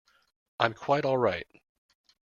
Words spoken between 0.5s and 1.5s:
I'm quite all right.